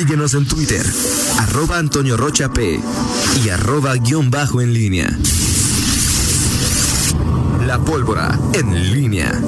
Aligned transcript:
Síguenos 0.00 0.32
en 0.32 0.46
Twitter, 0.46 0.82
arroba 1.40 1.76
Antonio 1.76 2.16
Rocha 2.16 2.50
P 2.50 2.80
y 3.44 3.48
arroba 3.50 3.94
guion 3.96 4.30
bajo 4.30 4.62
en 4.62 4.72
línea. 4.72 5.14
La 7.66 7.78
pólvora 7.78 8.40
en 8.54 8.92
línea. 8.94 9.38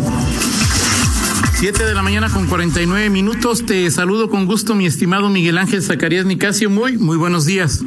7 1.55 1.87
de 1.87 1.95
la 1.95 2.03
mañana 2.03 2.29
con 2.29 2.49
49 2.49 3.09
minutos. 3.09 3.65
Te 3.65 3.91
saludo 3.91 4.29
con 4.29 4.45
gusto, 4.45 4.75
mi 4.75 4.85
estimado 4.85 5.31
Miguel 5.31 5.57
Ángel 5.57 5.83
Zacarías 5.83 6.27
Nicasio. 6.27 6.69
Muy, 6.69 6.99
muy 6.99 7.17
buenos 7.17 7.47
días. 7.47 7.83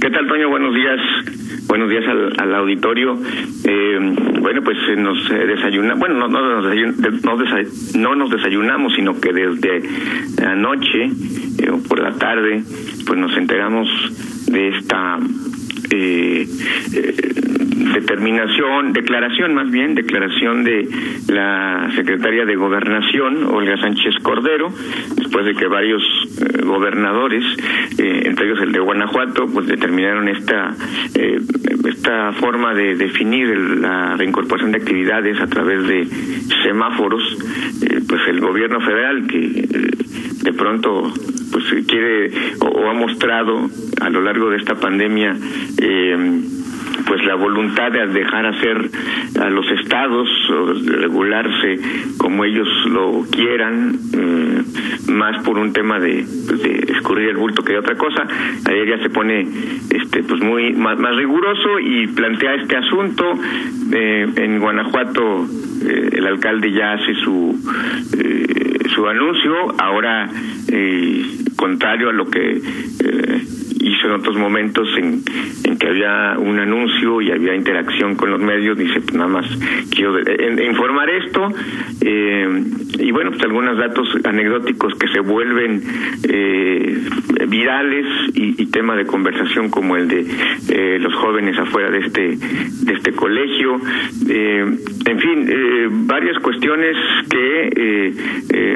¿Qué 0.00 0.08
tal, 0.08 0.26
Toño? 0.26 0.48
Buenos 0.48 0.74
días. 0.74 0.98
Buenos 1.66 1.90
días 1.90 2.04
al, 2.08 2.54
auditorio. 2.54 3.18
Eh, 3.64 4.14
bueno, 4.40 4.62
pues 4.62 4.78
eh, 4.88 4.96
nos 4.96 5.30
eh, 5.30 5.46
desayunamos, 5.46 5.98
bueno, 5.98 6.14
no, 6.14 6.28
no, 6.28 6.62
nos 6.62 7.96
no, 7.96 8.14
nos 8.16 8.30
desayunamos, 8.30 8.94
sino 8.94 9.20
que 9.20 9.32
desde 9.34 9.82
anoche 10.42 11.10
o 11.70 11.86
por 11.86 12.00
la 12.00 12.12
tarde, 12.12 12.62
pues 13.06 13.18
nos 13.18 13.36
enteramos 13.36 13.88
de 14.50 14.68
esta 14.68 15.18
eh, 15.90 16.46
determinación, 17.92 18.92
declaración 18.92 19.54
más 19.54 19.70
bien, 19.70 19.94
declaración 19.94 20.64
de 20.64 20.88
la 21.28 21.90
secretaria 21.94 22.44
de 22.44 22.56
Gobernación, 22.56 23.44
Olga 23.44 23.76
Sánchez 23.78 24.14
Cordero, 24.22 24.72
después 25.16 25.44
de 25.46 25.54
que 25.54 25.66
varios 25.66 26.02
eh, 26.02 26.62
gobernadores, 26.64 27.44
eh, 27.98 28.22
entre 28.24 28.46
ellos 28.46 28.60
el 28.62 28.72
de 28.72 28.80
Guanajuato, 28.80 29.46
pues 29.46 29.66
determinaron 29.66 30.28
esta, 30.28 30.74
eh, 31.14 31.40
esta 31.88 32.32
forma 32.32 32.74
de 32.74 32.96
definir 32.96 33.48
la 33.56 34.16
reincorporación 34.16 34.72
de 34.72 34.78
actividades 34.78 35.40
a 35.40 35.46
través 35.46 35.86
de 35.86 36.06
semáforos, 36.62 37.22
pues 38.08 38.20
el 38.28 38.40
gobierno 38.40 38.80
federal 38.80 39.26
que 39.26 39.68
de 40.42 40.52
pronto 40.52 41.12
pues 41.52 41.64
quiere 41.86 42.30
o, 42.60 42.88
ha 42.88 42.94
mostrado 42.94 43.68
a 44.00 44.10
lo 44.10 44.22
largo 44.22 44.50
de 44.50 44.56
esta 44.58 44.74
pandemia 44.74 45.36
eh, 45.78 46.40
pues 47.06 47.24
la 47.24 47.34
voluntad 47.34 47.90
de 47.92 48.06
dejar 48.06 48.46
hacer 48.46 48.90
a 49.40 49.50
los 49.50 49.66
estados 49.70 50.28
regularse 50.86 51.80
como 52.18 52.44
ellos 52.44 52.68
lo 52.86 53.24
quieran 53.30 53.92
mm, 53.92 55.10
más 55.10 55.42
por 55.42 55.58
un 55.58 55.72
tema 55.72 55.98
de, 55.98 56.24
pues, 56.46 56.62
de, 56.62 56.92
escurrir 56.92 57.30
el 57.30 57.36
bulto 57.36 57.62
que 57.62 57.72
de 57.72 57.78
otra 57.78 57.96
cosa. 57.96 58.26
Ayer 58.66 58.88
ya 58.88 59.02
se 59.02 59.10
pone 59.10 59.46
este 59.90 60.22
pues 60.22 60.40
muy 60.40 60.72
más, 60.72 60.98
riguroso 61.16 61.78
y 61.80 62.06
plantea 62.08 62.54
este 62.54 62.76
asunto. 62.76 63.24
Eh, 63.92 64.28
en 64.36 64.60
Guanajuato 64.60 65.46
eh, 65.84 66.10
el 66.12 66.26
alcalde 66.26 66.72
ya 66.72 66.92
hace 66.92 67.14
su 67.14 67.58
eh, 68.16 68.59
su 69.00 69.08
anuncio 69.08 69.54
ahora 69.78 70.28
contrario 71.56 72.10
a 72.10 72.12
lo 72.12 72.26
que 72.26 72.60
en 74.04 74.12
otros 74.12 74.36
momentos 74.36 74.88
en, 74.96 75.22
en 75.64 75.78
que 75.78 75.88
había 75.88 76.36
un 76.38 76.58
anuncio 76.58 77.20
y 77.20 77.30
había 77.30 77.54
interacción 77.54 78.14
con 78.16 78.30
los 78.30 78.40
medios, 78.40 78.76
dice, 78.78 79.00
pues 79.00 79.14
nada 79.14 79.28
más 79.28 79.46
quiero 79.90 80.18
informar 80.62 81.10
esto, 81.10 81.48
eh, 82.02 82.64
y 82.98 83.10
bueno, 83.12 83.30
pues 83.30 83.42
algunos 83.42 83.78
datos 83.78 84.08
anecdóticos 84.24 84.94
que 84.94 85.08
se 85.08 85.20
vuelven 85.20 85.82
eh, 86.28 86.98
virales 87.48 88.06
y, 88.34 88.60
tema 88.70 88.94
de 88.94 89.04
conversación 89.04 89.68
como 89.68 89.96
el 89.96 90.06
de 90.06 90.24
eh, 90.68 90.98
los 91.00 91.12
jóvenes 91.14 91.58
afuera 91.58 91.90
de 91.90 91.98
este, 91.98 92.36
de 92.36 92.92
este 92.92 93.12
colegio, 93.12 93.80
en 94.28 95.18
fin, 95.18 96.06
varias 96.06 96.38
cuestiones 96.38 96.96
que 97.28 98.14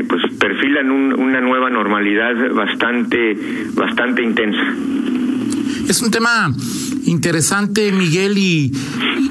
pues 0.09 0.23
perfilan 0.41 0.91
una 0.91 1.41
nueva 1.41 1.71
normalidad 1.71 2.35
bastante, 2.55 3.37
bastante 3.75 4.23
intensa. 4.23 4.75
Es 5.89 6.01
un 6.03 6.11
tema 6.11 6.55
interesante, 7.05 7.93
Miguel, 7.93 8.39
y, 8.39 8.73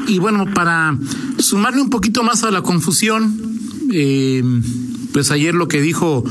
y, 0.08 0.20
bueno, 0.20 0.46
para 0.54 0.98
sumarle 1.40 1.82
un 1.82 1.90
poquito 1.90 2.24
más 2.24 2.44
a 2.44 2.52
la 2.52 2.62
confusión, 2.62 3.36
eh, 3.92 4.44
pues 5.12 5.32
ayer 5.32 5.56
lo 5.56 5.68
que 5.68 5.82
dijo, 5.82 6.24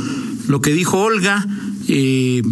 lo 0.49 0.61
que 0.61 0.73
dijo 0.73 0.99
Olga, 0.99 1.47
eh, 1.89 2.43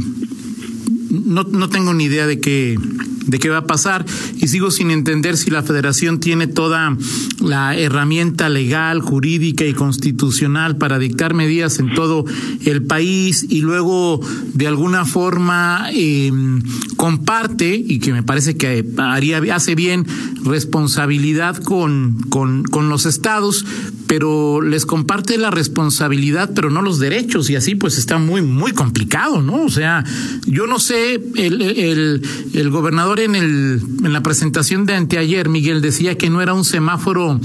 no, 1.11 1.45
no 1.45 1.69
tengo 1.69 1.95
ni 1.95 2.05
idea 2.05 2.27
de 2.27 2.41
qué 2.41 2.79
de 3.27 3.39
qué 3.39 3.49
va 3.49 3.59
a 3.59 3.67
pasar 3.67 4.05
y 4.37 4.49
sigo 4.49 4.71
sin 4.71 4.91
entender 4.91 5.37
si 5.37 5.51
la 5.51 5.63
federación 5.63 6.21
tiene 6.21 6.47
toda 6.47 6.97
la 7.41 7.77
herramienta 7.77 8.49
legal, 8.49 9.01
jurídica 9.01 9.65
y 9.65 9.75
constitucional 9.75 10.77
para 10.77 10.99
dictar 10.99 11.35
medidas 11.35 11.79
en 11.79 11.95
todo 11.95 12.25
el 12.65 12.83
país 12.83 13.47
y 13.49 13.61
luego 13.63 14.21
de 14.55 14.67
alguna 14.67 15.05
forma 15.05 15.89
em, 15.93 16.63
comparte 16.97 17.75
y 17.75 17.99
que 17.99 18.13
me 18.13 18.23
parece 18.23 18.57
que 18.57 18.85
haría 18.99 19.41
hace 19.55 19.75
bien 19.75 20.07
responsabilidad 20.45 21.57
con, 21.57 22.19
con, 22.29 22.63
con 22.63 22.89
los 22.89 23.07
estados, 23.07 23.65
pero 24.07 24.61
les 24.61 24.87
comparte 24.87 25.39
la 25.39 25.51
responsabilidad, 25.51 26.51
pero 26.55 26.71
no 26.71 26.83
los 26.83 26.99
derechos, 26.99 27.51
y 27.51 27.57
así 27.57 27.75
pues 27.75 27.99
está 27.99 28.19
muy, 28.19 28.43
muy 28.43 28.73
complicado, 28.73 29.43
¿no? 29.43 29.63
O 29.63 29.71
sea, 29.71 30.05
yo 30.47 30.67
no 30.67 30.79
sé, 30.79 31.21
el, 31.37 31.63
el, 31.63 32.23
el 32.53 32.71
gobernador 32.71 33.10
en, 33.19 33.35
el, 33.35 33.83
en 34.05 34.13
la 34.13 34.23
presentación 34.23 34.87
de 34.87 34.95
anteayer, 34.95 35.49
Miguel, 35.49 35.81
decía 35.81 36.17
que 36.17 36.31
no 36.31 36.41
era 36.41 36.55
un 36.55 36.65
semáforo 36.65 37.41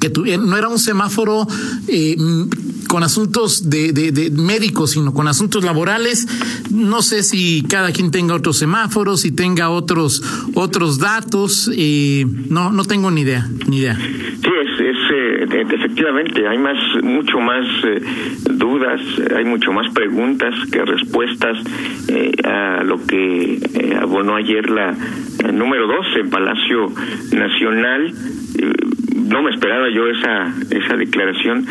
que 0.00 0.38
no 0.38 0.56
era 0.56 0.68
un 0.68 0.78
semáforo 0.78 1.46
eh, 1.88 2.16
con 2.94 3.02
asuntos 3.02 3.68
de, 3.68 3.92
de, 3.92 4.30
médicos, 4.30 4.92
sino 4.92 5.12
con 5.12 5.26
asuntos 5.26 5.64
laborales. 5.64 6.28
No 6.70 7.02
sé 7.02 7.24
si 7.24 7.64
cada 7.68 7.90
quien 7.90 8.12
tenga 8.12 8.36
otros 8.36 8.56
semáforos, 8.56 9.22
si 9.22 9.34
tenga 9.34 9.68
otros 9.70 10.22
otros 10.54 11.00
datos. 11.00 11.68
Eh, 11.76 12.24
no, 12.48 12.70
no 12.70 12.84
tengo 12.84 13.10
ni 13.10 13.22
idea, 13.22 13.48
ni 13.66 13.78
idea. 13.78 13.96
Sí, 13.96 14.48
es, 14.78 14.96
eh, 15.12 15.66
efectivamente 15.72 16.46
hay 16.46 16.56
más, 16.58 16.78
mucho 17.02 17.40
más 17.40 17.66
eh, 17.84 18.00
dudas, 18.52 19.00
hay 19.36 19.44
mucho 19.44 19.72
más 19.72 19.92
preguntas 19.92 20.54
que 20.70 20.84
respuestas 20.84 21.58
a 22.44 22.84
lo 22.84 23.04
que 23.04 23.58
abonó 24.00 24.36
ayer 24.36 24.70
la 24.70 24.96
número 25.52 25.88
12 25.88 26.20
en 26.20 26.30
Palacio 26.30 26.92
Nacional 27.32 28.14
no 29.24 29.42
me 29.42 29.50
esperaba 29.50 29.88
yo 29.90 30.06
esa 30.06 30.52
esa 30.70 30.96
declaración 30.96 31.66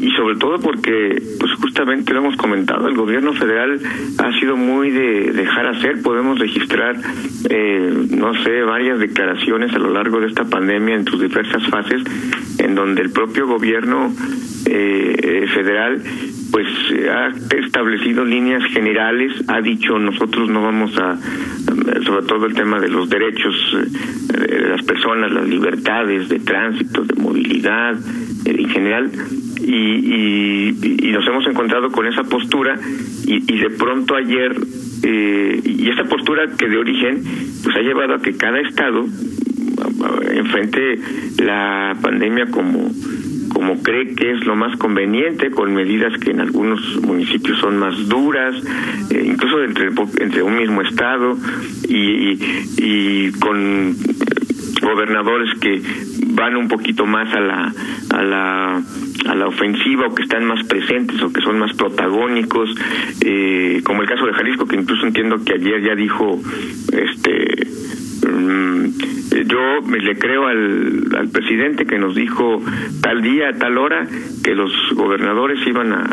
y 0.00 0.10
sobre 0.12 0.36
todo 0.36 0.58
porque 0.58 1.22
pues 1.38 1.52
justamente 1.54 2.12
lo 2.12 2.20
hemos 2.20 2.36
comentado 2.36 2.88
el 2.88 2.94
gobierno 2.94 3.32
federal 3.34 3.80
ha 4.18 4.40
sido 4.40 4.56
muy 4.56 4.90
de 4.90 5.32
dejar 5.32 5.66
hacer. 5.66 6.02
Podemos 6.02 6.38
registrar 6.38 6.96
eh, 7.48 7.92
no 8.10 8.34
sé 8.42 8.62
varias 8.62 8.98
declaraciones 8.98 9.72
a 9.74 9.78
lo 9.78 9.90
largo 9.90 10.20
de 10.20 10.28
esta 10.28 10.44
pandemia 10.44 10.94
en 10.94 11.06
sus 11.06 11.20
diversas 11.20 11.66
fases 11.68 12.02
en 12.58 12.74
donde 12.74 13.02
el 13.02 13.10
propio 13.10 13.46
gobierno 13.46 14.12
eh, 14.66 15.16
eh 15.22 15.46
federal 15.54 16.02
pues 16.50 16.68
ha 17.10 17.32
establecido 17.56 18.24
líneas 18.24 18.62
generales, 18.72 19.32
ha 19.48 19.60
dicho 19.60 19.98
nosotros 19.98 20.48
no 20.48 20.62
vamos 20.62 20.96
a, 20.98 21.18
sobre 22.04 22.26
todo 22.26 22.46
el 22.46 22.54
tema 22.54 22.80
de 22.80 22.88
los 22.88 23.08
derechos 23.08 23.54
eh, 23.74 24.38
de 24.38 24.68
las 24.68 24.82
personas, 24.82 25.32
las 25.32 25.46
libertades 25.46 26.28
de 26.28 26.40
tránsito, 26.40 27.04
de 27.04 27.14
movilidad 27.20 27.94
eh, 28.44 28.56
en 28.58 28.68
general, 28.68 29.10
y, 29.60 30.68
y, 30.70 31.12
nos 31.12 31.26
hemos 31.28 31.46
encontrado 31.46 31.90
con 31.90 32.06
esa 32.06 32.24
postura 32.24 32.76
y, 33.24 33.52
y 33.52 33.58
de 33.58 33.70
pronto 33.70 34.16
ayer, 34.16 34.54
eh, 35.02 35.60
y 35.64 35.88
esa 35.88 36.04
postura 36.04 36.48
que 36.58 36.68
de 36.68 36.76
origen 36.76 37.22
pues 37.62 37.76
ha 37.76 37.80
llevado 37.80 38.14
a 38.14 38.20
que 38.20 38.36
cada 38.36 38.60
estado 38.60 39.06
enfrente 40.32 40.98
la 41.38 41.96
pandemia 42.02 42.46
como 42.46 42.90
como 43.54 43.82
cree 43.82 44.14
que 44.14 44.32
es 44.32 44.44
lo 44.44 44.56
más 44.56 44.76
conveniente, 44.76 45.50
con 45.50 45.72
medidas 45.72 46.12
que 46.20 46.32
en 46.32 46.40
algunos 46.40 47.00
municipios 47.00 47.58
son 47.60 47.78
más 47.78 48.08
duras, 48.08 48.54
eh, 49.10 49.22
incluso 49.24 49.62
entre, 49.62 50.42
un 50.42 50.56
mismo 50.56 50.82
estado, 50.82 51.38
y, 51.88 53.30
con 53.40 53.96
gobernadores 54.82 55.58
que 55.60 55.80
van 56.34 56.56
un 56.56 56.68
poquito 56.68 57.06
más 57.06 57.32
a 57.32 57.40
la 57.40 57.72
a 58.10 58.22
la 58.22 58.82
a 59.28 59.34
la 59.34 59.46
ofensiva 59.46 60.06
o 60.06 60.14
que 60.14 60.22
están 60.22 60.44
más 60.44 60.62
presentes 60.64 61.22
o 61.22 61.32
que 61.32 61.40
son 61.40 61.58
más 61.58 61.72
protagónicos 61.74 62.68
eh, 63.24 63.80
como 63.84 64.02
el 64.02 64.08
caso 64.08 64.26
de 64.26 64.34
Jalisco 64.34 64.66
que 64.66 64.76
incluso 64.76 65.06
entiendo 65.06 65.42
que 65.42 65.54
ayer 65.54 65.82
ya 65.82 65.94
dijo 65.94 66.38
este 66.92 67.53
yo 69.46 69.82
me 69.86 69.98
le 69.98 70.18
creo 70.18 70.46
al, 70.46 71.28
presidente 71.32 71.86
que 71.86 71.98
nos 71.98 72.14
dijo 72.14 72.62
tal 73.00 73.22
día, 73.22 73.52
tal 73.58 73.78
hora, 73.78 74.06
que 74.42 74.54
los 74.54 74.72
gobernadores 74.94 75.66
iban 75.66 75.92
a, 75.92 76.10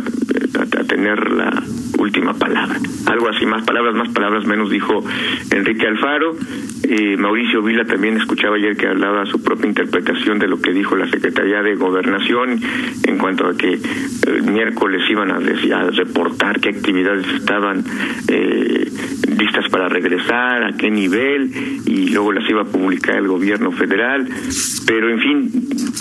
tener 0.87 1.31
la 1.31 1.63
última 1.99 2.33
palabra. 2.33 2.77
Algo 3.07 3.29
así, 3.29 3.45
más 3.45 3.63
palabras, 3.63 3.95
más 3.95 4.09
palabras 4.09 4.45
menos, 4.45 4.69
dijo 4.69 5.03
Enrique 5.51 5.87
Alfaro. 5.87 6.35
Eh, 6.83 7.15
Mauricio 7.15 7.61
Vila 7.61 7.85
también 7.85 8.17
escuchaba 8.17 8.57
ayer 8.57 8.75
que 8.75 8.87
hablaba 8.87 9.25
su 9.25 9.41
propia 9.41 9.67
interpretación 9.67 10.39
de 10.39 10.47
lo 10.47 10.59
que 10.59 10.73
dijo 10.73 10.97
la 10.97 11.07
Secretaría 11.07 11.61
de 11.61 11.75
Gobernación 11.75 12.59
en 13.07 13.17
cuanto 13.17 13.47
a 13.47 13.55
que 13.55 13.79
el 14.27 14.43
miércoles 14.43 15.03
iban 15.09 15.31
a, 15.31 15.37
a 15.37 15.91
reportar 15.91 16.59
qué 16.59 16.69
actividades 16.69 17.25
estaban 17.27 17.85
eh, 18.27 18.91
listas 19.41 19.67
para 19.69 19.89
regresar, 19.89 20.63
a 20.63 20.73
qué 20.77 20.91
nivel, 20.91 21.51
y 21.85 22.09
luego 22.09 22.31
las 22.31 22.47
iba 22.49 22.61
a 22.61 22.65
publicar 22.65 23.15
el 23.15 23.27
gobierno 23.27 23.71
federal. 23.71 24.27
Pero, 24.85 25.09
en 25.09 25.19
fin, 25.19 25.51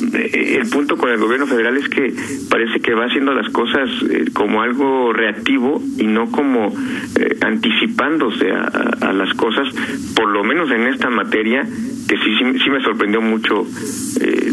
el 0.00 0.69
punto 0.69 0.97
con 0.97 1.11
el 1.11 1.19
gobierno 1.19 1.47
federal 1.47 1.76
es 1.76 1.88
que 1.88 2.14
parece 2.49 2.81
que 2.81 2.94
va 2.94 3.06
haciendo 3.06 3.32
las 3.32 3.50
cosas 3.50 3.88
eh, 4.11 4.26
como 4.32 4.62
algo 4.62 5.12
reactivo 5.12 5.82
y 5.99 6.06
no 6.06 6.31
como 6.31 6.75
eh, 7.17 7.38
anticipándose 7.43 8.50
a, 8.50 9.12
las 9.12 9.35
cosas, 9.35 9.69
por 10.14 10.29
lo 10.29 10.44
menos 10.44 10.70
en 10.70 10.87
esta 10.87 11.11
materia, 11.11 11.62
que 11.62 12.17
sí, 12.17 12.31
sí, 12.38 12.70
me 12.70 12.82
sorprendió 12.82 13.20
mucho 13.20 13.67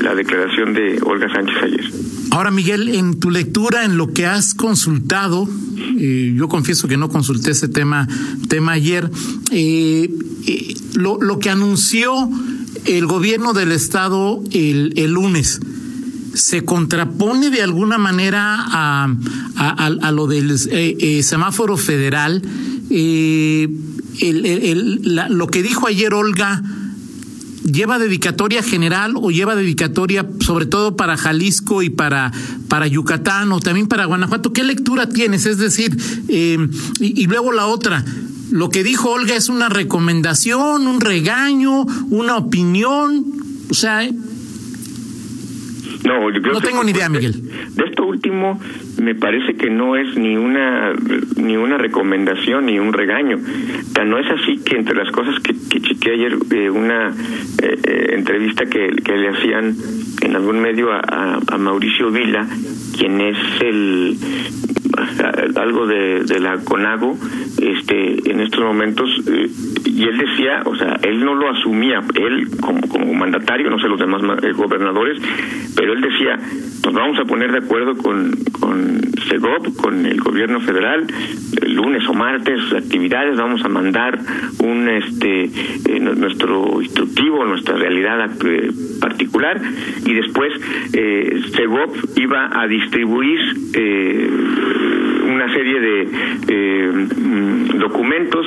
la 0.02 0.16
declaración 0.16 0.74
de 0.74 1.00
Olga 1.04 1.32
Sánchez 1.32 1.56
ayer. 1.62 1.86
Ahora, 2.32 2.52
Miguel, 2.52 2.90
en 2.90 3.20
tu 3.20 3.30
lectura, 3.30 3.86
en 3.86 3.98
lo 3.98 4.12
que 4.14 4.26
has 4.26 4.54
consultado, 4.54 5.48
yo 5.96 6.48
confieso 6.48 6.88
que 6.88 6.98
no 6.98 7.10
consulté 7.10 7.52
ese 7.52 7.68
tema, 7.68 8.08
tema 8.50 8.74
ayer, 8.74 9.10
lo, 10.96 11.22
lo 11.22 11.40
que 11.40 11.50
anunció 11.50 12.30
el 12.86 13.06
gobierno 13.06 13.54
del 13.54 13.72
estado 13.72 14.42
el, 14.52 14.94
el 14.96 15.12
lunes 15.12 15.60
se 16.38 16.64
contrapone 16.64 17.50
de 17.50 17.62
alguna 17.62 17.98
manera 17.98 18.56
a, 18.60 19.10
a, 19.56 20.12
lo 20.12 20.28
del 20.28 20.52
eh, 20.52 20.98
eh, 21.00 21.24
semáforo 21.24 21.78
federal. 21.78 22.42
Eh, 22.90 23.68
lo 25.30 25.48
que 25.48 25.64
dijo 25.64 25.88
ayer 25.88 26.14
Olga, 26.14 26.64
¿lleva 27.64 28.00
dedicatoria 28.00 28.64
general 28.64 29.14
o 29.16 29.32
lleva 29.32 29.56
dedicatoria 29.56 30.26
sobre 30.40 30.66
todo 30.66 30.96
para 30.96 31.18
Jalisco 31.18 31.82
y 31.82 31.90
para, 31.90 32.32
para 32.68 32.88
Yucatán 32.88 33.52
o 33.52 33.60
también 33.60 33.88
para 33.88 34.06
Guanajuato? 34.06 34.54
¿Qué 34.54 34.64
lectura 34.64 35.10
tienes? 35.10 35.46
Es 35.46 35.58
decir, 35.58 35.98
y 36.30 37.28
luego 37.28 37.52
la 37.52 37.66
otra, 37.66 38.06
lo 38.52 38.70
que 38.70 38.84
dijo 38.84 39.12
Olga 39.12 39.36
es 39.36 39.50
una 39.50 39.70
recomendación, 39.70 40.88
un 40.88 41.02
regaño, 41.02 41.86
una 42.10 42.38
opinión, 42.38 43.26
o 43.70 43.74
sea, 43.74 44.04
¿eh? 44.04 44.14
no, 46.04 46.32
yo 46.32 46.40
no 46.40 46.62
tengo 46.62 46.84
ni 46.84 46.92
idea, 46.92 47.10
Miguel. 47.10 47.34
De 47.76 47.86
esto 47.86 48.06
último, 48.06 48.60
me 49.02 49.16
parece 49.16 49.56
que 49.56 49.70
no 49.70 49.96
es 49.96 50.16
ni 50.18 50.38
una 50.38 50.94
ni 51.36 51.58
una 51.58 51.78
recomendación 51.78 52.68
ni 52.68 52.80
un 52.80 52.94
regaño. 52.94 53.40
Tan 53.94 54.10
no 54.10 54.18
es 54.18 54.28
así 54.32 54.58
que 54.64 54.78
entre 54.78 54.96
las 54.96 55.12
cosas 55.12 55.36
que, 55.42 55.54
que 56.00 56.12
ayer 56.12 56.38
eh, 56.52 56.70
una 56.70 57.14
eh, 57.62 58.14
entrevista 58.14 58.66
que, 58.66 58.90
que, 59.04 59.14
le 59.14 59.30
hacían 59.30 59.76
en 60.22 60.36
algún 60.36 60.62
medio 60.62 60.92
a, 60.92 61.40
a 61.48 61.58
Mauricio 61.58 62.10
Vila, 62.12 62.48
quien 62.98 63.20
es 63.20 63.38
el 63.62 64.18
algo 65.56 65.88
de, 65.88 66.24
de 66.24 66.40
la 66.40 66.58
CONAGO 66.58 67.18
este 67.62 68.30
en 68.30 68.40
estos 68.42 68.62
momentos 68.62 69.10
eh, 69.28 69.50
y 69.98 70.04
él 70.04 70.18
decía 70.18 70.62
o 70.66 70.76
sea 70.76 71.00
él 71.02 71.26
no 71.26 71.34
lo 71.34 71.50
asumía 71.50 72.04
él 72.14 72.48
como, 72.62 72.82
como 72.88 73.14
mandatario 73.16 73.70
no 73.70 73.80
sé 73.80 73.88
los 73.88 74.00
demás 74.00 74.22
eh, 74.44 74.52
gobernadores 74.52 75.20
pero 75.76 75.94
él 75.94 76.02
decía 76.02 76.40
nos 76.86 76.94
vamos 76.94 77.20
a 77.20 77.26
poner 77.26 77.52
de 77.52 77.58
acuerdo 77.58 77.98
con 77.98 78.32
con 78.60 79.02
CEGOP 79.28 79.76
con 79.76 80.06
el 80.06 80.22
gobierno 80.22 80.62
federal 80.62 81.08
el 81.62 81.74
lunes 81.74 82.08
o 82.08 82.14
martes 82.14 82.62
actividades 82.74 83.38
vamos 83.38 83.66
a 83.66 83.70
mandar 83.70 84.20
un 84.60 84.88
este 84.88 85.46
eh, 85.46 86.00
nuestro 86.00 86.80
instructivo 86.80 87.44
nuestra 87.46 87.76
realidad 87.76 88.30
particular 89.02 89.60
y 90.06 90.14
después 90.14 90.54
eh, 90.94 91.42
CEGOP 91.56 92.18
iba 92.18 92.62
a 92.62 92.68
distribuir 92.68 93.40
eh, 93.74 94.30
una 95.28 95.54
serie 95.54 95.80
de 95.80 96.10
eh, 96.48 96.92
mm, 96.92 97.78
documentos 97.80 98.46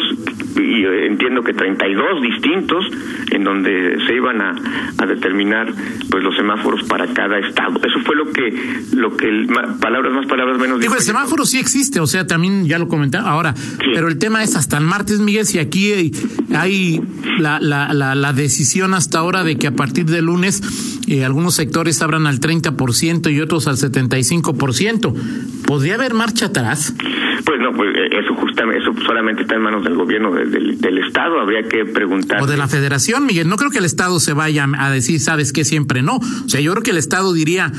y 0.56 0.85
eh, 0.85 1.06
entiendo 1.06 1.43
que 1.43 1.52
32 1.52 2.23
distintos 2.23 2.85
en 3.31 3.44
donde 3.44 3.99
se 4.06 4.14
iban 4.14 4.41
a, 4.41 4.55
a, 4.99 5.06
determinar 5.06 5.73
pues 6.11 6.23
los 6.23 6.35
semáforos 6.37 6.82
para 6.85 7.06
cada 7.12 7.38
estado. 7.38 7.81
Eso 7.85 8.00
fue 8.05 8.17
lo 8.17 8.32
que 8.32 8.55
lo 8.94 9.17
que 9.17 9.47
palabras 9.81 10.12
más 10.12 10.26
palabras 10.26 10.58
menos 10.58 10.81
digo 10.81 10.94
el 10.94 11.00
semáforo 11.00 11.44
sí 11.44 11.58
existe, 11.58 12.00
o 12.00 12.06
sea, 12.06 12.26
también 12.26 12.67
ya 12.67 12.79
lo 12.79 12.88
comentaba 12.88 13.31
ahora, 13.31 13.55
pero 13.94 14.08
el 14.08 14.19
tema 14.19 14.43
es 14.43 14.56
hasta 14.56 14.79
el 14.79 14.85
martes, 14.85 15.20
Miguel, 15.20 15.47
si 15.47 15.58
aquí 15.58 15.93
hay, 15.93 17.00
la, 17.38 17.61
la, 17.61 17.93
la, 17.93 18.14
la, 18.14 18.32
decisión 18.32 18.94
hasta 18.94 19.19
ahora 19.19 19.44
de 19.44 19.56
que 19.56 19.67
a 19.67 19.73
partir 19.73 20.06
de 20.06 20.23
lunes 20.23 20.62
eh, 21.06 21.25
algunos 21.25 21.55
sectores 21.55 22.00
abran 22.03 22.26
al 22.26 22.41
30% 22.41 23.32
y 23.32 23.41
otros 23.41 23.67
al 23.67 23.76
75%. 23.76 25.14
¿Podría 25.67 25.94
haber 25.94 26.14
marcha 26.14 26.46
atrás? 26.46 26.94
Pues 27.44 27.60
no, 27.60 27.72
pues 27.72 27.90
eh, 27.94 28.19
eso 28.19 28.34
justamente, 28.34 28.82
eso 28.82 28.94
solamente 29.06 29.42
está 29.42 29.54
en 29.54 29.62
manos 29.62 29.84
del 29.84 29.94
gobierno 29.94 30.32
del, 30.32 30.81
del, 30.81 30.98
Estado, 30.98 31.40
habría 31.40 31.62
que 31.62 31.84
preguntar. 31.84 32.42
O 32.42 32.46
de 32.46 32.56
la 32.56 32.69
Federación, 32.69 33.26
Miguel, 33.26 33.48
no 33.48 33.56
creo 33.56 33.70
que 33.70 33.78
el 33.78 33.84
Estado 33.84 34.20
se 34.20 34.32
vaya 34.32 34.66
a 34.78 34.90
decir, 34.90 35.20
sabes 35.20 35.52
qué, 35.52 35.64
siempre 35.64 36.02
no. 36.02 36.16
O 36.16 36.48
sea, 36.48 36.60
yo 36.60 36.72
creo 36.72 36.82
que 36.82 36.90
el 36.90 36.98
Estado 36.98 37.32
diría, 37.32 37.72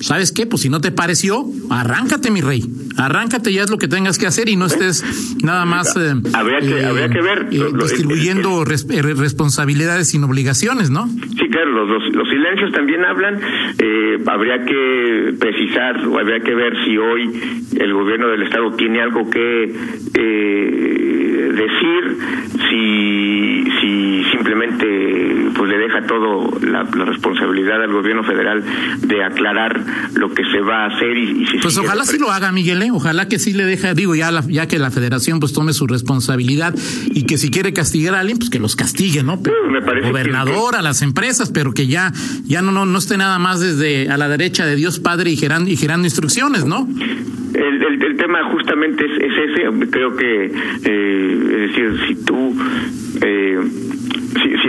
¿sabes 0.00 0.32
qué? 0.32 0.46
Pues 0.46 0.62
si 0.62 0.68
no 0.68 0.80
te 0.80 0.90
pareció, 0.90 1.46
arráncate, 1.70 2.30
mi 2.30 2.40
rey. 2.40 2.64
Arráncate, 2.98 3.52
ya 3.52 3.62
es 3.62 3.70
lo 3.70 3.78
que 3.78 3.88
tengas 3.88 4.18
que 4.18 4.26
hacer 4.26 4.48
y 4.48 4.56
no 4.56 4.66
estés 4.66 5.04
nada 5.42 5.64
más 5.64 5.96
eh, 5.96 6.14
habría 6.34 6.60
que, 6.60 6.84
habría 6.84 7.08
que 7.08 7.22
ver 7.22 7.48
eh, 7.50 7.64
distribuyendo 7.80 8.64
responsabilidades 8.64 10.10
sin 10.10 10.24
obligaciones, 10.24 10.90
¿no? 10.90 11.06
Sí, 11.06 11.48
claro, 11.50 11.86
los, 11.86 12.14
los, 12.14 12.28
silencios 12.28 12.72
también 12.72 13.04
hablan. 13.04 13.40
Eh, 13.78 14.18
habría 14.26 14.64
que 14.64 15.34
precisar 15.38 16.06
o 16.06 16.18
habría 16.18 16.40
que 16.40 16.54
ver 16.54 16.74
si 16.84 16.98
hoy 16.98 17.64
el 17.78 17.92
gobierno 17.94 18.28
del 18.28 18.42
Estado 18.42 18.72
tiene 18.72 19.00
algo 19.00 19.30
que 19.30 19.72
eh, 20.14 21.27
decir, 21.58 22.18
si, 22.70 23.64
si 23.80 24.24
simplemente 24.30 25.50
pues 25.56 25.70
le 25.70 25.78
deja 25.78 26.06
todo 26.06 26.50
la, 26.60 26.84
la, 26.84 27.04
responsabilidad 27.04 27.82
al 27.82 27.92
gobierno 27.92 28.22
federal 28.22 28.62
de 29.00 29.24
aclarar 29.24 29.80
lo 30.14 30.32
que 30.32 30.44
se 30.44 30.60
va 30.60 30.84
a 30.84 30.86
hacer 30.86 31.16
y, 31.16 31.46
si 31.46 31.58
pues 31.58 31.76
ojalá 31.78 32.04
sí 32.04 32.18
lo 32.18 32.30
haga 32.30 32.52
Miguel 32.52 32.82
¿eh? 32.82 32.90
ojalá 32.92 33.28
que 33.28 33.38
sí 33.38 33.52
le 33.52 33.64
deje 33.64 33.94
digo 33.94 34.14
ya 34.14 34.30
ya 34.46 34.68
que 34.68 34.78
la 34.78 34.90
Federación 34.90 35.40
pues 35.40 35.52
tome 35.52 35.72
su 35.72 35.86
responsabilidad 35.86 36.74
y 37.06 37.24
que 37.24 37.38
si 37.38 37.50
quiere 37.50 37.72
castigar 37.72 38.14
a 38.14 38.20
alguien 38.20 38.38
pues 38.38 38.50
que 38.50 38.58
los 38.58 38.76
castigue 38.76 39.22
no 39.22 39.40
pero, 39.42 39.70
me 39.70 39.82
parece 39.82 40.08
gobernador 40.08 40.76
a 40.76 40.82
las 40.82 41.02
empresas 41.02 41.50
pero 41.50 41.72
que 41.72 41.86
ya 41.86 42.12
ya 42.44 42.62
no 42.62 42.72
no 42.72 42.86
no 42.86 42.98
esté 42.98 43.16
nada 43.16 43.38
más 43.38 43.60
desde 43.60 44.10
a 44.10 44.16
la 44.16 44.28
derecha 44.28 44.66
de 44.66 44.76
Dios 44.76 45.00
Padre 45.00 45.30
y 45.30 45.36
gerando 45.36 45.70
y 45.70 45.76
gerando 45.76 46.06
instrucciones 46.06 46.64
no 46.64 46.88
el, 47.54 47.82
el, 47.82 48.02
el, 48.02 48.16
tema 48.16 48.44
justamente 48.44 49.04
es, 49.04 49.12
es, 49.12 49.50
ese, 49.50 49.90
creo 49.90 50.16
que, 50.16 50.46
eh, 50.46 51.64
es 51.64 51.76
decir, 51.76 52.00
si 52.06 52.24
tú 52.24 52.54
eh, 53.22 53.57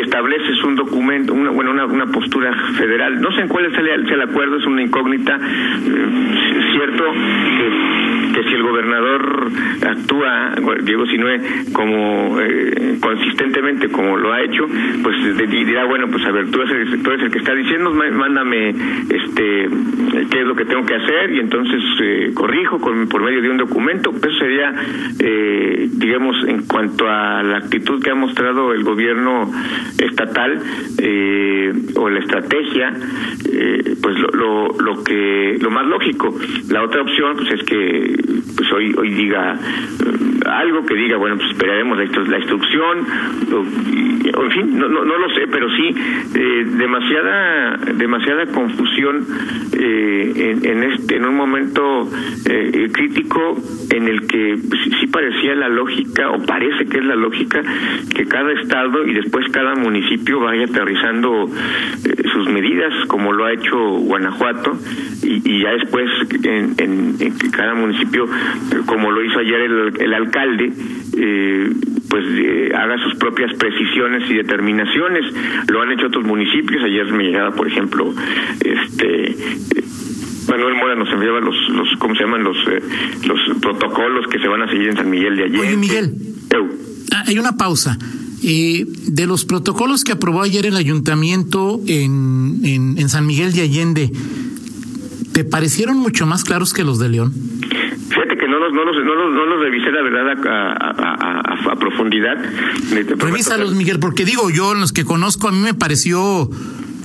estableces 0.09 0.63
un 0.63 0.75
documento, 0.75 1.33
una, 1.33 1.51
bueno, 1.51 1.69
una, 1.69 1.85
una, 1.85 2.07
postura 2.07 2.51
federal, 2.75 3.21
no 3.21 3.31
sé 3.31 3.41
en 3.41 3.47
cuál 3.47 3.69
sea 3.71 3.93
el, 3.93 4.11
el 4.11 4.21
acuerdo, 4.21 4.57
es 4.57 4.65
una 4.65 4.81
incógnita, 4.81 5.35
eh, 5.35 6.69
cierto 6.73 7.03
que, 8.33 8.43
si 8.49 8.55
el 8.55 8.63
gobernador 8.63 9.51
actúa, 9.85 10.55
Diego 10.81 11.05
Sinue, 11.05 11.41
como 11.73 12.39
eh, 12.39 12.97
consistentemente 13.01 13.89
como 13.89 14.17
lo 14.17 14.31
ha 14.31 14.41
hecho, 14.41 14.65
pues 15.03 15.37
dirá, 15.49 15.85
bueno, 15.85 16.07
pues 16.09 16.25
a 16.25 16.31
ver, 16.31 16.49
tú 16.49 16.61
eres, 16.61 16.71
el, 16.71 17.03
tú 17.03 17.11
eres 17.11 17.25
el 17.25 17.31
que 17.31 17.39
está 17.39 17.53
diciendo, 17.53 17.91
mándame 17.91 18.69
este 18.69 19.69
qué 20.29 20.41
es 20.41 20.45
lo 20.45 20.55
que 20.55 20.65
tengo 20.65 20.85
que 20.85 20.95
hacer 20.95 21.31
y 21.31 21.39
entonces 21.39 21.81
eh, 22.01 22.31
corrijo 22.33 22.79
con, 22.79 23.07
por 23.09 23.21
medio 23.21 23.41
de 23.41 23.49
un 23.49 23.57
documento, 23.57 24.11
eso 24.11 24.39
sería, 24.39 24.73
eh, 25.19 25.87
digamos, 25.91 26.35
en 26.47 26.65
cuanto 26.65 27.07
a 27.07 27.43
la 27.43 27.57
actitud 27.57 28.01
que 28.01 28.11
ha 28.11 28.15
mostrado 28.15 28.73
el 28.73 28.83
gobierno 28.83 29.51
estatal 29.99 30.59
eh, 30.97 31.73
o 31.95 32.09
la 32.09 32.19
estrategia, 32.19 32.93
eh, 33.51 33.95
pues 34.01 34.17
lo, 34.19 34.29
lo, 34.29 34.67
lo, 34.79 35.03
que 35.03 35.57
lo 35.61 35.69
más 35.69 35.85
lógico. 35.85 36.35
La 36.69 36.83
otra 36.83 37.01
opción 37.01 37.35
pues 37.37 37.51
es 37.51 37.63
que 37.63 38.15
pues 38.55 38.71
hoy 38.71 38.93
hoy 38.97 39.13
diga 39.13 39.53
eh, 39.55 40.39
algo 40.45 40.85
que 40.85 40.95
diga 40.95 41.17
bueno 41.17 41.37
pues 41.37 41.51
esperaremos 41.51 41.97
la, 41.97 42.37
instrucción 42.39 43.05
en 43.49 44.51
fin 44.51 44.77
no, 44.77 44.87
no, 44.87 45.05
no 45.05 45.17
lo 45.17 45.29
sé 45.33 45.47
pero 45.51 45.69
sí 45.69 45.95
eh, 46.35 46.65
demasiada 46.77 47.77
demasiada 47.95 48.45
confusión 48.47 49.25
en, 49.73 50.65
en, 50.65 50.83
este 50.83 51.17
en 51.17 51.25
un 51.25 51.35
momento 51.35 52.09
crítico 52.91 53.57
en 53.91 54.07
el 54.07 54.27
que 54.27 54.57
sí, 54.99 55.07
parecía 55.07 55.55
la 55.55 55.69
lógica 55.69 56.29
o 56.31 56.43
parece 56.45 56.85
que 56.85 56.97
es 56.97 57.05
la 57.05 57.15
lógica 57.15 57.61
que 58.15 58.25
cada 58.25 58.51
estado 58.53 59.05
y 59.05 59.13
después 59.13 59.45
cada 59.51 59.75
municipio 59.75 59.88
vaya 60.39 60.65
aterrizando 60.65 61.50
eh, 62.05 62.24
sus 62.34 62.50
medidas, 62.50 62.93
como 63.08 63.31
lo 63.34 63.46
ha 63.46 63.53
hecho 63.53 63.77
Guanajuato, 63.77 64.77
y, 65.24 65.62
ya 65.62 65.72
después 65.72 66.10
en, 66.43 66.75
en, 66.77 67.50
cada 67.51 67.74
municipio, 67.75 68.25
como 68.86 69.12
lo 69.12 69.24
hizo 69.24 69.39
ayer 69.39 69.62
el, 69.62 70.01
el 70.01 70.13
alcalde, 70.13 70.72
eh, 71.17 71.69
pues 72.10 72.25
eh, 72.29 72.72
haga 72.75 72.98
sus 73.03 73.15
propias 73.15 73.53
precisiones 73.55 74.29
y 74.29 74.36
determinaciones. 74.36 75.25
Lo 75.67 75.81
han 75.81 75.91
hecho 75.91 76.08
otros 76.08 76.25
municipios. 76.25 76.84
Ayer 76.84 77.05
me 77.12 77.25
llegaba, 77.25 77.51
por 77.51 77.67
ejemplo, 77.67 78.13
este 78.63 79.36
Manuel 80.50 80.75
Mora 80.75 80.96
nos 80.96 81.10
enviaba 81.10 81.39
los, 81.39 81.55
los 81.69 81.88
¿cómo 82.00 82.15
se 82.15 82.24
llaman? 82.24 82.43
Los, 82.43 82.58
eh, 82.67 82.81
los 83.27 83.39
protocolos 83.62 84.27
que 84.27 84.39
se 84.39 84.48
van 84.48 84.63
a 84.63 84.67
seguir 84.67 84.89
en 84.89 84.96
San 84.96 85.10
Miguel 85.10 85.36
de 85.36 85.43
ayer. 85.43 85.60
Oye, 85.60 85.77
Miguel. 85.77 86.13
Ah, 87.13 87.24
hay 87.27 87.38
una 87.38 87.55
pausa. 87.55 87.98
Eh, 88.43 88.86
de 88.88 89.27
los 89.27 89.46
protocolos 89.46 90.03
que 90.03 90.13
aprobó 90.13 90.41
ayer 90.41 90.65
el 90.65 90.77
ayuntamiento 90.77 91.81
en, 91.88 92.62
en, 92.63 92.98
en 92.98 93.10
San 93.10 93.25
Miguel 93.25 93.53
de 93.53 93.62
Allende, 93.62 94.12
¿te 95.34 95.43
parecieron 95.43 95.98
mucho 95.98 96.25
más 96.25 96.43
claros 96.43 96.74
que 96.74 96.84
los 96.84 97.00
de 97.00 97.10
León? 97.10 97.34
Fíjate 97.34 98.38
que 98.38 98.48
no 98.48 98.60
los, 98.60 98.74
no 98.74 98.86
los, 98.86 98.96
no 98.96 99.15
los, 99.15 99.36
no 99.36 99.46
los 99.46 99.60
revisé, 99.62 99.91
la 99.91 100.01
verdad, 100.01 100.48
a, 100.48 100.72
a, 100.72 101.69
a, 101.69 101.72
a 101.72 101.75
profundidad. 101.75 102.38
Revísalos, 103.17 103.75
Miguel, 103.75 104.00
porque 104.00 104.25
digo, 104.25 104.50
yo 104.50 104.74
los 104.74 104.93
que 104.93 105.03
conozco, 105.03 105.48
a 105.48 105.51
mí 105.51 105.60
me 105.60 105.74
pareció 105.74 106.50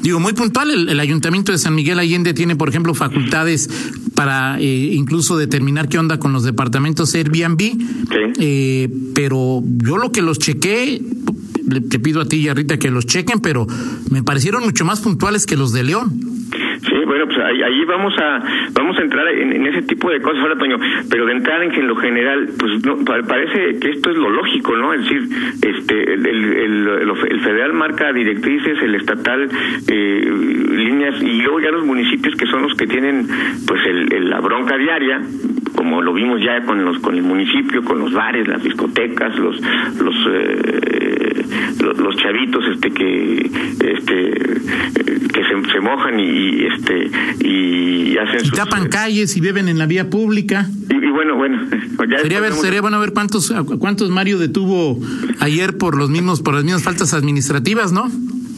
digo, 0.05 0.21
muy 0.21 0.35
puntual. 0.35 0.89
El, 0.89 1.01
Ayuntamiento 1.01 1.51
de 1.51 1.59
San 1.59 1.75
Miguel 1.75 1.99
Allende 1.99 2.35
tiene, 2.35 2.55
por 2.57 2.69
ejemplo, 2.69 2.95
facultades 2.95 3.69
para 4.15 4.61
eh, 4.61 4.91
incluso 4.93 5.37
determinar 5.37 5.89
qué 5.89 5.99
onda 5.99 6.19
con 6.19 6.33
los 6.33 6.45
departamentos 6.45 7.15
Airbnb. 7.15 7.61
Eh, 8.39 8.89
pero 9.15 9.63
yo 9.65 9.99
lo 9.99 10.13
que 10.13 10.23
los 10.23 10.39
chequé, 10.39 11.01
te 11.91 11.99
pido 11.99 12.21
a 12.21 12.25
ti 12.27 12.37
y 12.37 12.49
a 12.49 12.55
Rita 12.55 12.79
que 12.79 12.91
los 12.91 13.07
chequen, 13.07 13.41
pero 13.41 13.67
me 14.11 14.23
parecieron 14.23 14.65
mucho 14.65 14.85
más 14.85 15.01
puntuales 15.01 15.47
que 15.47 15.57
los 15.57 15.73
de 15.73 15.85
León. 15.85 16.11
Sí, 16.85 16.97
bueno, 17.07 17.27
pues 17.27 17.39
ahí, 17.39 17.85
vamos 17.87 18.13
a 18.19 18.43
vamos 18.73 18.99
a 18.99 19.03
entrar 19.03 19.27
en, 19.29 19.67
ese 19.67 19.83
tipo 19.83 20.11
de 20.11 20.21
cosas 20.21 20.41
ahora, 20.41 20.59
Toño, 20.59 20.79
pero 21.11 21.27
de 21.27 21.33
entrar 21.33 21.63
en 21.63 21.71
que 21.71 21.81
en 21.81 21.89
lo 21.89 21.97
general, 21.97 22.51
pues 22.59 22.85
no, 22.85 22.97
parece 23.05 23.79
que 23.79 23.91
esto 23.91 24.11
es 24.11 24.17
lo 24.17 24.29
lógico, 24.29 24.77
¿no? 24.77 24.93
Es 24.93 25.01
decir, 25.03 25.29
este, 25.63 26.15
el, 26.15 26.84
federal 27.45 27.73
marca 27.75 28.13
directrices, 28.13 28.83
el 28.83 28.95
estatal 28.97 29.49
eh, 29.87 30.33
líneas 30.71 31.23
y 31.23 31.43
luego 31.43 31.61
ya 31.61 31.71
los 31.71 31.85
municipios 31.85 32.35
que 32.35 32.47
son 32.47 32.63
los 32.63 32.75
que 32.75 32.87
tienen 32.87 33.29
pues 33.67 33.81
el, 33.87 34.31
la 34.31 34.41
bronca 34.41 34.77
diaria 34.77 35.21
como 35.77 36.03
lo 36.03 36.15
vimos 36.15 36.41
ya 36.43 36.65
con 36.65 36.85
los 36.85 36.99
con 36.99 37.15
el 37.15 37.23
municipio, 37.23 37.85
con 37.85 37.99
los 37.99 38.13
bares, 38.13 38.47
las 38.49 38.63
discotecas, 38.63 39.37
los 39.37 39.61
los 40.01 40.15
eh, 40.33 41.45
los, 41.81 42.17
chavitos 42.17 42.65
este 42.73 42.91
que 42.91 43.51
este 43.81 44.31
que 45.33 45.45
se, 45.45 45.73
se 45.73 45.81
mojan 45.81 46.19
y, 46.21 46.65
este 46.65 47.11
y 47.41 48.17
hacen 48.17 48.47
y 48.47 48.51
tapan 48.51 48.89
calles 48.89 49.37
y 49.37 49.41
beben 49.41 49.69
en 49.69 49.79
la 49.79 49.87
vía 49.87 50.09
pública. 50.09 50.67
Y, 50.89 51.11
bueno, 51.11 51.24
bueno, 51.47 51.69
sería 52.23 52.41
ver 52.41 52.53
sería 52.55 52.81
bueno 52.81 52.99
ver 53.01 53.13
cuántos 53.13 53.53
cuántos 53.79 54.11
Mario 54.11 54.39
detuvo 54.39 54.99
ayer 55.41 55.77
por 55.77 55.97
los 55.97 56.11
mismos 56.11 56.41
por 56.41 56.55
las 56.55 56.65
mismas 56.65 56.83
faltas 56.83 57.15
administrativas, 57.15 57.93
¿no? 57.93 58.11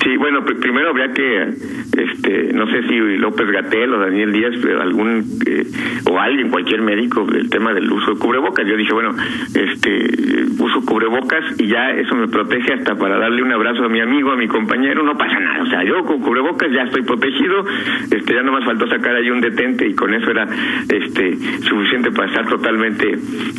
Sí, 0.06 0.16
bueno, 0.18 0.44
primero 0.44 0.90
habría 0.90 1.12
que, 1.12 1.42
este, 1.42 2.52
no 2.52 2.68
sé 2.68 2.80
si 2.84 2.96
López 3.16 3.50
Gatel 3.50 3.92
o 3.92 3.98
Daniel 3.98 4.32
Díaz, 4.32 4.54
algún 4.80 5.25
eh, 5.44 5.66
o 6.08 6.20
alguien, 6.20 6.48
cualquier 6.48 6.80
médico, 6.80 7.26
el 7.34 7.50
tema 7.50 7.75
del 7.75 7.90
uso 7.90 8.14
de 8.14 8.20
cubrebocas. 8.20 8.64
Yo 8.68 8.76
dije, 8.76 8.92
bueno, 8.92 9.16
este, 9.52 10.44
uso 10.60 10.86
cubrebocas 10.86 11.60
y 11.60 11.66
ya 11.66 11.90
eso 11.90 12.14
me 12.14 12.28
protege 12.28 12.75
hasta 12.75 12.94
para 12.94 13.18
darle 13.18 13.42
un 13.42 13.50
abrazo 13.50 13.82
a 13.82 13.88
mi 13.88 13.98
amigo, 13.98 14.30
a 14.30 14.36
mi 14.36 14.46
compañero, 14.46 15.02
no 15.02 15.18
pasa 15.18 15.40
nada. 15.40 15.64
O 15.64 15.66
sea, 15.66 15.82
yo 15.82 16.04
con 16.04 16.20
cubrebocas 16.20 16.70
ya 16.70 16.82
estoy 16.82 17.02
protegido, 17.02 17.64
este, 18.08 18.32
ya 18.32 18.44
no 18.44 18.52
más 18.52 18.64
faltó 18.64 18.86
sacar 18.86 19.16
ahí 19.16 19.28
un 19.28 19.40
detente 19.40 19.88
y 19.88 19.94
con 19.96 20.14
eso 20.14 20.30
era, 20.30 20.46
este, 20.88 21.36
suficiente 21.62 22.12
para 22.12 22.28
estar 22.28 22.46
totalmente 22.46 23.10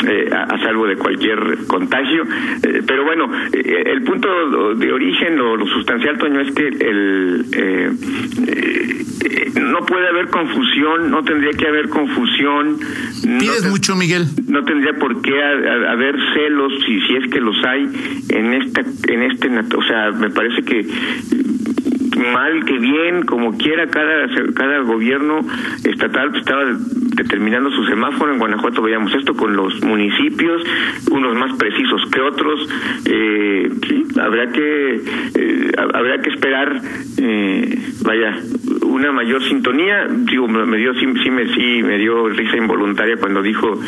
eh, 0.08 0.30
a, 0.32 0.58
salvo 0.60 0.88
de 0.88 0.96
cualquier 0.96 1.40
contagio. 1.68 2.24
Eh, 2.64 2.84
pero 2.88 3.04
bueno, 3.04 3.30
el 3.52 4.02
punto 4.04 4.76
de 4.76 4.94
origen 4.94 5.38
o 5.42 5.58
lo 5.58 5.66
sustancial, 5.68 6.18
Toño, 6.18 6.37
es 6.40 6.52
que 6.54 6.68
el 6.68 7.46
eh, 7.54 7.92
eh, 8.46 9.60
no 9.60 9.86
puede 9.86 10.08
haber 10.08 10.28
confusión, 10.28 11.12
no 11.12 11.24
tendría 11.24 11.52
que 11.52 11.68
haber 11.68 11.90
confusión. 11.90 12.80
Pides 13.40 13.70
mucho, 13.70 13.96
Miguel. 13.96 14.26
No 14.48 14.64
tendría 14.64 14.94
por 14.94 15.22
qué 15.22 15.42
haber 15.42 16.16
celos, 16.34 16.74
si, 16.86 17.02
si 17.02 17.16
es 17.16 17.30
que 17.32 17.40
los 17.40 17.56
hay 17.66 17.84
en 18.30 18.54
esta, 18.54 18.82
en 19.08 19.24
este, 19.24 19.50
o 19.50 19.84
sea, 19.84 20.12
me 20.12 20.30
parece 20.30 20.64
que 20.64 20.86
mal 22.18 22.66
que 22.66 22.78
bien, 22.78 23.24
como 23.24 23.58
quiera, 23.58 23.88
cada, 23.88 24.28
cada 24.54 24.80
gobierno 24.80 25.46
estatal 25.84 26.36
estaba 26.36 26.64
determinando 27.18 27.70
su 27.72 27.84
semáforo. 27.86 28.32
En 28.32 28.40
Guanajuato 28.40 28.82
veíamos 28.82 29.14
esto 29.14 29.36
con 29.36 29.56
los 29.56 29.84
municipios, 29.84 30.64
unos 31.12 31.36
más 31.36 31.58
precisos 31.58 32.06
que 32.10 32.22
otros. 32.22 32.70
Eh, 33.06 33.70
habrá 34.22 34.50
que, 34.52 35.02
eh, 35.36 35.72
habrá 35.94 36.22
que 36.22 36.30
esperar, 36.30 36.82
eh, 37.18 37.80
vaya, 38.04 38.40
una 38.88 39.12
mayor 39.12 39.44
sintonía. 39.44 40.08
Digo, 40.10 40.48
me 40.48 40.78
dio, 40.78 40.94
sí, 40.96 41.06
sí, 41.24 41.30
me, 41.30 41.54
sí, 41.54 41.84
me 41.84 41.98
dio 41.98 42.30
risa 42.30 42.58
involuntaria 42.58 43.18
cuando 43.18 43.42
dijo 43.42 43.80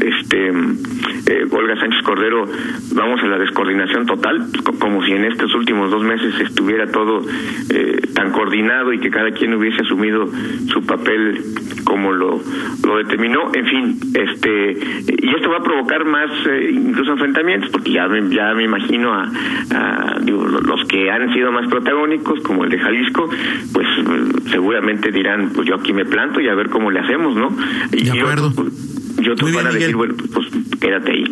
este 0.00 0.48
eh, 0.48 1.46
Olga 1.50 1.76
Sánchez 1.76 2.02
Cordero, 2.02 2.44
vamos 2.94 3.20
a 3.22 3.26
la 3.26 3.38
descoordinación 3.38 4.06
total, 4.06 4.46
como 4.78 5.04
si 5.04 5.12
en 5.12 5.24
estos 5.24 5.54
últimos 5.54 5.90
dos 5.90 6.04
meses 6.04 6.38
estuviera 6.40 6.86
todo 6.90 7.22
eh, 7.70 8.00
tan 8.14 8.32
coordinado 8.32 8.92
y 8.92 9.00
que 9.00 9.10
cada 9.10 9.30
quien 9.32 9.54
hubiese 9.54 9.82
asumido 9.82 10.28
su 10.68 10.84
papel 10.86 11.42
como 11.84 12.12
lo, 12.12 12.40
lo 12.84 12.96
determinó. 12.98 13.50
En 13.54 13.66
fin, 13.66 13.98
este 14.14 14.76
y 15.08 15.34
esto 15.34 15.50
va 15.50 15.58
a 15.58 15.62
provocar 15.62 16.04
más 16.04 16.30
eh, 16.46 16.70
incluso 16.72 17.12
enfrentamientos, 17.12 17.70
porque 17.70 17.92
ya 17.92 18.06
me, 18.08 18.28
ya 18.34 18.54
me 18.54 18.64
imagino 18.64 19.12
a, 19.12 19.30
los 20.20 20.84
que 20.86 21.10
han 21.10 21.32
sido 21.32 21.52
más 21.52 21.68
protagónicos, 21.68 22.40
como 22.40 22.64
el 22.64 22.70
de 22.70 22.78
Jalisco, 22.78 23.28
pues 23.72 23.86
seguramente 24.50 25.10
dirán, 25.10 25.50
pues 25.54 25.68
yo 25.68 25.76
aquí 25.76 25.92
me 25.92 26.04
planto 26.04 26.40
y 26.40 26.48
a 26.48 26.54
ver 26.54 26.68
cómo 26.68 26.90
le 26.90 27.00
hacemos, 27.00 27.36
¿no? 27.36 27.56
Y 27.92 28.04
de 28.04 28.20
acuerdo. 28.20 28.52
Yo, 29.18 29.32
otros 29.32 29.52
van 29.52 29.66
a 29.66 29.70
decir, 29.70 29.96
bueno, 29.96 30.14
pues 30.32 30.46
quédate 30.80 31.10
ahí. 31.12 31.24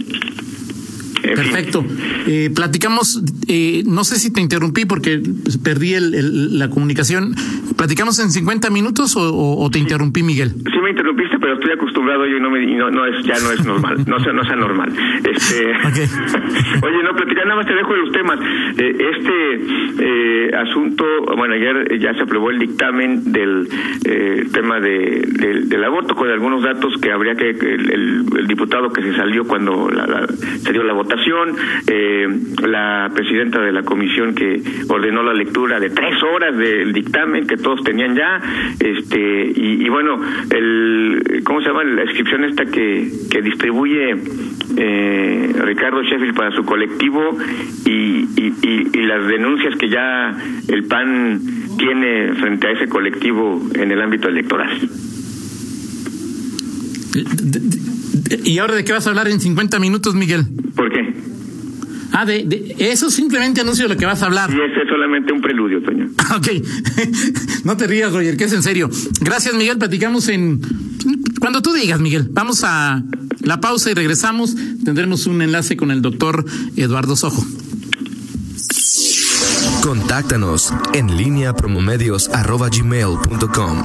Perfecto. 1.33 1.85
Eh, 2.27 2.51
platicamos, 2.55 3.23
eh, 3.49 3.83
no 3.87 4.05
sé 4.05 4.19
si 4.19 4.33
te 4.33 4.41
interrumpí 4.41 4.85
porque 4.85 5.21
perdí 5.63 5.95
el, 5.95 6.59
la 6.59 6.69
comunicación. 6.69 7.35
¿Platicamos 7.77 8.19
en 8.19 8.31
50 8.31 8.71
minutos 8.71 9.15
o, 9.17 9.69
te 9.73 9.79
interrumpí, 9.79 10.23
Miguel? 10.23 10.51
Sí, 10.51 10.79
me 10.83 10.91
interrumpiste, 10.91 11.39
pero 11.39 11.55
estoy 11.55 11.73
acostumbrado 11.73 12.27
yo 12.27 12.37
y 12.37 12.41
no, 12.41 12.51
me, 12.51 12.67
no, 12.67 12.91
no 12.91 13.07
es, 13.07 13.25
ya 13.25 13.39
no 13.41 13.51
es 13.51 13.65
normal. 13.65 14.05
No 14.07 14.21
sea, 14.21 14.33
no 14.33 14.45
sea 14.45 14.57
normal. 14.57 14.93
Este, 15.25 15.67
Oye, 16.83 17.03
no, 17.03 17.17
platicar, 17.17 17.47
nada 17.47 17.57
más 17.57 17.67
te 17.67 17.75
dejo 17.75 17.95
los 17.95 18.13
temas. 18.13 18.39
Eh, 18.79 18.97
este 19.17 20.57
asunto, 20.57 21.05
bueno, 21.37 21.55
ayer 21.55 21.99
ya 21.99 22.15
se 22.15 22.23
aprobó 22.23 22.51
el 22.51 22.59
dictamen 22.59 23.33
del 23.33 23.69
tema 24.53 24.81
de, 24.81 25.27
del, 25.69 25.85
aborto 25.85 26.15
con 26.15 26.31
algunos 26.31 26.63
datos 26.63 26.95
que 27.01 27.13
habría 27.13 27.35
que, 27.35 27.51
el, 27.51 27.91
el, 28.37 28.47
diputado 28.47 28.91
que 28.91 29.03
se 29.03 29.15
salió 29.15 29.45
cuando 29.45 29.91
la, 29.91 30.27
se 30.59 30.73
dio 30.73 30.83
la 30.83 30.93
votación 30.93 31.14
eh, 31.87 32.27
la 32.67 33.11
presidenta 33.15 33.61
de 33.61 33.73
la 33.73 33.83
comisión 33.83 34.35
que 34.35 34.63
ordenó 34.89 35.23
la 35.23 35.35
lectura 35.35 35.81
de 35.81 35.91
tres 35.91 36.23
horas 36.23 36.57
del 36.57 36.93
dictamen 36.93 37.47
que 37.47 37.57
todos 37.57 37.83
tenían 37.83 38.15
ya, 38.15 38.41
este 38.81 39.53
y, 39.55 39.89
bueno, 39.89 40.21
el 40.51 41.43
¿cómo 41.45 41.61
se 41.61 41.69
llama 41.69 41.85
la 41.85 42.05
inscripción 42.05 42.45
esta 42.45 42.65
que, 42.67 43.11
que 43.31 43.43
distribuye 43.43 44.17
eh, 44.77 45.53
Ricardo 45.65 46.03
Sheffield 46.03 46.35
para 46.35 46.55
su 46.55 46.65
colectivo 46.65 47.37
y, 47.85 48.27
y, 48.37 49.05
las 49.05 49.27
denuncias 49.29 49.77
que 49.77 49.89
ya 49.89 50.35
el 50.69 50.85
PAN 50.85 51.41
tiene 51.79 52.35
frente 52.35 52.67
a 52.67 52.71
ese 52.71 52.89
colectivo 52.89 53.61
en 53.75 53.93
el 53.93 54.01
ámbito 54.01 54.29
electoral. 54.29 54.71
¿Y 58.45 58.59
ahora 58.59 58.75
de 58.75 58.85
qué 58.85 58.93
vas 58.93 59.07
a 59.07 59.11
hablar 59.11 59.29
en 59.29 59.41
50 59.41 59.79
minutos, 59.79 60.15
Miguel? 60.15 60.47
Ah, 62.13 62.25
de, 62.25 62.77
eso 62.79 63.11
simplemente 63.11 63.61
anuncio 63.61 63.89
lo 63.89 63.97
que 63.97 64.07
vas 64.07 64.23
a 64.23 64.27
hablar. 64.27 64.51
Y 64.51 64.55
ese 64.55 64.83
es 64.83 64.89
solamente 64.89 65.33
un 65.33 65.41
preludio, 65.41 65.83
Toño. 65.83 66.11
ok. 66.37 66.49
no 67.65 67.77
te 67.77 67.87
rías, 67.87 68.13
Roger, 68.13 68.37
que 68.37 68.45
es 68.45 68.53
en 68.53 68.63
serio. 68.63 68.91
Gracias, 69.21 69.55
Miguel. 69.55 69.79
Platicamos 69.79 70.29
en. 70.29 70.61
Cuando 71.41 71.63
tú 71.63 71.73
digas, 71.73 72.01
Miguel. 72.01 72.29
Vamos 72.31 72.63
a 72.65 73.03
la 73.43 73.61
pausa 73.61 73.91
y 73.91 73.95
regresamos. 73.95 74.55
Tendremos 74.85 75.27
un 75.27 75.43
enlace 75.43 75.77
con 75.77 75.91
el 75.91 76.03
doctor 76.03 76.45
Eduardo 76.77 77.17
Sojo. 77.17 77.45
Contáctanos 79.83 80.73
en 80.95 81.17
línea 81.17 81.55
promomedios.com. 81.55 83.83